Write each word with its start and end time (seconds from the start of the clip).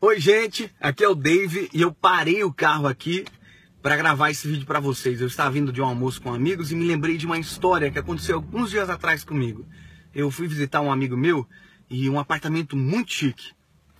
Oi, 0.00 0.20
gente, 0.20 0.72
aqui 0.80 1.02
é 1.02 1.08
o 1.08 1.14
Dave 1.14 1.68
e 1.74 1.80
eu 1.82 1.92
parei 1.92 2.44
o 2.44 2.52
carro 2.52 2.86
aqui 2.86 3.24
para 3.82 3.96
gravar 3.96 4.30
esse 4.30 4.46
vídeo 4.46 4.64
para 4.64 4.78
vocês. 4.78 5.20
Eu 5.20 5.26
estava 5.26 5.50
vindo 5.50 5.72
de 5.72 5.82
um 5.82 5.86
almoço 5.86 6.22
com 6.22 6.32
amigos 6.32 6.70
e 6.70 6.76
me 6.76 6.86
lembrei 6.86 7.16
de 7.16 7.26
uma 7.26 7.36
história 7.36 7.90
que 7.90 7.98
aconteceu 7.98 8.36
alguns 8.36 8.70
dias 8.70 8.88
atrás 8.88 9.24
comigo. 9.24 9.66
Eu 10.14 10.30
fui 10.30 10.46
visitar 10.46 10.80
um 10.82 10.92
amigo 10.92 11.16
meu 11.16 11.44
e 11.90 12.08
um 12.08 12.16
apartamento 12.16 12.76
muito 12.76 13.12
chique. 13.12 13.50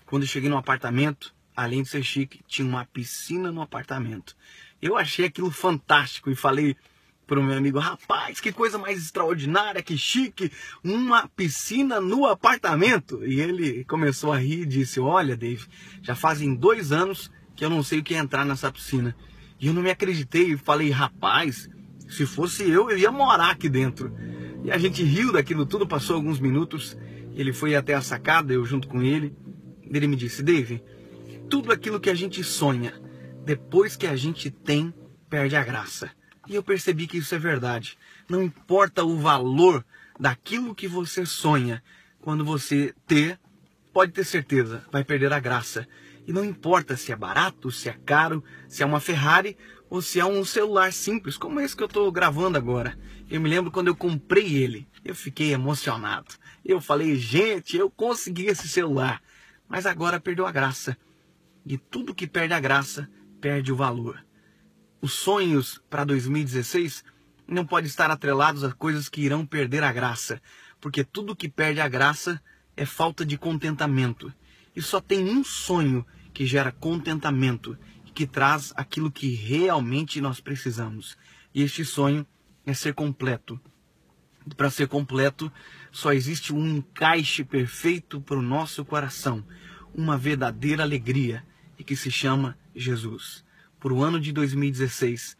Quando 0.05 0.23
eu 0.23 0.29
cheguei 0.29 0.49
no 0.49 0.55
apartamento, 0.55 1.35
além 1.53 1.83
de 1.83 1.89
ser 1.89 2.01
chique, 2.01 2.39
tinha 2.47 2.65
uma 2.65 2.85
piscina 2.85 3.51
no 3.51 3.61
apartamento. 3.61 4.37
Eu 4.81 4.95
achei 4.95 5.25
aquilo 5.25 5.51
fantástico 5.51 6.31
e 6.31 6.35
falei 6.35 6.77
para 7.29 7.39
o 7.39 7.43
meu 7.43 7.55
amigo, 7.55 7.77
rapaz, 7.77 8.41
que 8.41 8.51
coisa 8.51 8.79
mais 8.79 8.97
extraordinária, 8.97 9.83
que 9.83 9.95
chique, 9.95 10.51
uma 10.83 11.27
piscina 11.27 12.01
no 12.01 12.25
apartamento. 12.25 13.23
E 13.23 13.39
ele 13.39 13.85
começou 13.85 14.33
a 14.33 14.37
rir 14.37 14.63
e 14.63 14.65
disse, 14.65 14.99
olha, 14.99 15.37
Dave, 15.37 15.63
já 16.01 16.15
fazem 16.15 16.55
dois 16.55 16.91
anos 16.91 17.31
que 17.55 17.63
eu 17.63 17.69
não 17.69 17.83
sei 17.83 17.99
o 17.99 18.03
que 18.03 18.15
é 18.15 18.17
entrar 18.17 18.43
nessa 18.43 18.71
piscina. 18.71 19.15
E 19.59 19.67
eu 19.67 19.73
não 19.73 19.83
me 19.83 19.91
acreditei 19.91 20.53
e 20.53 20.57
falei, 20.57 20.89
rapaz, 20.89 21.69
se 22.09 22.25
fosse 22.25 22.67
eu, 22.67 22.89
eu 22.89 22.97
ia 22.97 23.11
morar 23.11 23.51
aqui 23.51 23.69
dentro. 23.69 24.11
E 24.63 24.71
a 24.71 24.77
gente 24.79 25.03
riu 25.03 25.31
daquilo 25.31 25.67
tudo, 25.67 25.87
passou 25.87 26.15
alguns 26.15 26.39
minutos, 26.39 26.97
ele 27.35 27.53
foi 27.53 27.75
até 27.75 27.93
a 27.93 28.01
sacada, 28.01 28.51
eu 28.51 28.65
junto 28.65 28.87
com 28.87 29.03
ele. 29.03 29.35
Ele 29.83 30.07
me 30.07 30.15
disse, 30.15 30.41
Dave, 30.41 30.83
tudo 31.47 31.71
aquilo 31.71 31.99
que 31.99 32.09
a 32.09 32.15
gente 32.15 32.43
sonha, 32.43 32.99
depois 33.45 33.95
que 33.95 34.07
a 34.07 34.15
gente 34.15 34.49
tem, 34.49 34.91
perde 35.29 35.55
a 35.55 35.63
graça. 35.63 36.09
E 36.49 36.55
eu 36.55 36.63
percebi 36.63 37.05
que 37.05 37.19
isso 37.19 37.35
é 37.35 37.37
verdade. 37.37 37.95
Não 38.27 38.41
importa 38.41 39.05
o 39.05 39.15
valor 39.15 39.85
daquilo 40.19 40.73
que 40.73 40.87
você 40.87 41.23
sonha, 41.23 41.83
quando 42.19 42.43
você 42.43 42.93
ter, 43.05 43.39
pode 43.93 44.11
ter 44.11 44.23
certeza, 44.23 44.83
vai 44.91 45.03
perder 45.03 45.31
a 45.31 45.39
graça. 45.39 45.87
E 46.27 46.33
não 46.33 46.43
importa 46.43 46.97
se 46.97 47.11
é 47.11 47.15
barato, 47.15 47.71
se 47.71 47.87
é 47.87 47.93
caro, 47.93 48.43
se 48.67 48.81
é 48.81 48.85
uma 48.85 48.99
Ferrari 48.99 49.55
ou 49.91 50.01
se 50.01 50.19
é 50.19 50.25
um 50.25 50.43
celular 50.43 50.91
simples, 50.91 51.37
como 51.37 51.59
esse 51.59 51.75
que 51.75 51.83
eu 51.83 51.87
estou 51.87 52.11
gravando 52.11 52.57
agora. 52.57 52.97
Eu 53.29 53.39
me 53.39 53.47
lembro 53.47 53.71
quando 53.71 53.87
eu 53.87 53.95
comprei 53.95 54.57
ele, 54.57 54.87
eu 55.05 55.13
fiquei 55.13 55.53
emocionado. 55.53 56.33
Eu 56.65 56.81
falei, 56.81 57.15
gente, 57.15 57.77
eu 57.77 57.91
consegui 57.91 58.47
esse 58.47 58.67
celular. 58.67 59.21
Mas 59.67 59.85
agora 59.85 60.19
perdeu 60.19 60.47
a 60.47 60.51
graça. 60.51 60.97
E 61.63 61.77
tudo 61.77 62.15
que 62.15 62.25
perde 62.25 62.55
a 62.55 62.59
graça, 62.59 63.07
perde 63.39 63.71
o 63.71 63.75
valor 63.75 64.19
os 65.01 65.13
sonhos 65.13 65.81
para 65.89 66.03
2016 66.03 67.03
não 67.47 67.65
podem 67.65 67.87
estar 67.87 68.11
atrelados 68.11 68.63
a 68.63 68.71
coisas 68.71 69.07
que 69.07 69.21
irão 69.21 69.45
perder 69.45 69.83
a 69.83 69.93
graça, 69.93 70.41
porque 70.79 71.03
tudo 71.03 71.35
que 71.35 71.47
perde 71.47 71.79
a 71.79 71.87
graça 71.87 72.41
é 72.75 72.85
falta 72.85 73.25
de 73.25 73.37
contentamento. 73.37 74.31
E 74.75 74.81
só 74.81 74.99
tem 74.99 75.29
um 75.29 75.43
sonho 75.43 76.05
que 76.33 76.45
gera 76.45 76.71
contentamento 76.71 77.77
e 78.05 78.11
que 78.11 78.27
traz 78.27 78.73
aquilo 78.75 79.11
que 79.11 79.33
realmente 79.33 80.21
nós 80.21 80.39
precisamos. 80.39 81.17
E 81.55 81.63
este 81.63 81.85
sonho 81.85 82.25
é 82.65 82.73
ser 82.73 82.93
completo. 82.93 83.59
Para 84.55 84.69
ser 84.69 84.87
completo, 84.87 85.51
só 85.91 86.11
existe 86.11 86.53
um 86.53 86.65
encaixe 86.67 87.43
perfeito 87.43 88.21
para 88.21 88.37
o 88.37 88.41
nosso 88.41 88.83
coração, 88.83 89.45
uma 89.93 90.17
verdadeira 90.17 90.83
alegria, 90.83 91.45
e 91.77 91.83
que 91.83 91.95
se 91.95 92.11
chama 92.11 92.57
Jesus 92.75 93.47
para 93.79 93.93
o 93.93 94.03
ano 94.03 94.19
de 94.19 94.31
2016. 94.31 95.37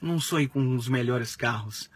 Não 0.00 0.18
sonhe 0.18 0.48
com 0.48 0.74
os 0.74 0.88
melhores 0.88 1.36
carros, 1.36 1.90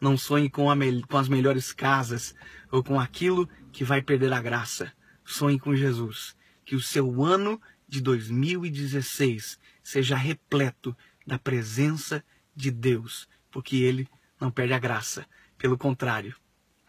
não 0.00 0.16
sonhe 0.16 0.48
com, 0.48 0.66
com 1.08 1.18
as 1.18 1.28
melhores 1.28 1.72
casas 1.72 2.34
ou 2.70 2.82
com 2.82 2.98
aquilo 2.98 3.48
que 3.72 3.84
vai 3.84 4.00
perder 4.00 4.32
a 4.32 4.40
graça. 4.40 4.92
Sonhe 5.24 5.58
com 5.58 5.74
Jesus. 5.74 6.34
Que 6.64 6.74
o 6.74 6.80
seu 6.80 7.22
ano 7.22 7.60
de 7.88 8.00
2016 8.00 9.58
seja 9.82 10.16
repleto 10.16 10.96
da 11.26 11.38
presença 11.38 12.24
de 12.54 12.70
Deus, 12.70 13.28
porque 13.50 13.76
Ele 13.76 14.08
não 14.40 14.50
perde 14.50 14.72
a 14.72 14.78
graça. 14.78 15.26
Pelo 15.58 15.76
contrário, 15.76 16.34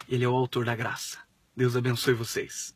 Ele 0.08 0.24
é 0.24 0.28
o 0.28 0.34
autor 0.34 0.64
da 0.64 0.74
graça. 0.74 1.18
Deus 1.54 1.76
abençoe 1.76 2.14
vocês. 2.14 2.74